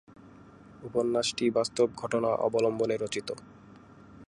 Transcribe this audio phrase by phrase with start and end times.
[0.83, 3.29] উপন্যাসটি বাস্তব ঘটনা অবলম্বনে রচিত।